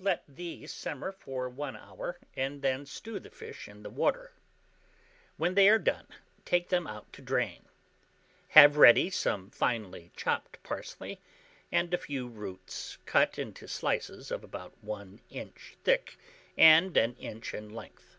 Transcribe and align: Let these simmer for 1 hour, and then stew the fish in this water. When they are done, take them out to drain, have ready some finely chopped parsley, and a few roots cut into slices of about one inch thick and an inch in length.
Let 0.00 0.24
these 0.26 0.72
simmer 0.72 1.12
for 1.12 1.50
1 1.50 1.76
hour, 1.76 2.18
and 2.34 2.62
then 2.62 2.86
stew 2.86 3.20
the 3.20 3.28
fish 3.28 3.68
in 3.68 3.82
this 3.82 3.92
water. 3.92 4.32
When 5.36 5.54
they 5.54 5.68
are 5.68 5.78
done, 5.78 6.06
take 6.46 6.70
them 6.70 6.86
out 6.86 7.12
to 7.12 7.20
drain, 7.20 7.66
have 8.48 8.78
ready 8.78 9.10
some 9.10 9.50
finely 9.50 10.12
chopped 10.16 10.62
parsley, 10.62 11.20
and 11.70 11.92
a 11.92 11.98
few 11.98 12.26
roots 12.26 12.96
cut 13.04 13.38
into 13.38 13.68
slices 13.68 14.30
of 14.30 14.42
about 14.42 14.72
one 14.82 15.20
inch 15.28 15.76
thick 15.84 16.16
and 16.56 16.96
an 16.96 17.14
inch 17.16 17.52
in 17.52 17.68
length. 17.68 18.16